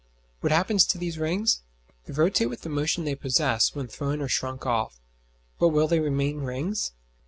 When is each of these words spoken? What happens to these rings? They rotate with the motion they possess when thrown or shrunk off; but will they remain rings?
What 0.39 0.51
happens 0.51 0.87
to 0.87 0.97
these 0.97 1.19
rings? 1.19 1.61
They 2.05 2.13
rotate 2.13 2.49
with 2.49 2.61
the 2.61 2.69
motion 2.69 3.03
they 3.03 3.13
possess 3.13 3.75
when 3.75 3.85
thrown 3.87 4.19
or 4.19 4.27
shrunk 4.27 4.65
off; 4.65 4.99
but 5.59 5.67
will 5.67 5.87
they 5.87 5.99
remain 5.99 6.37
rings? 6.39 6.93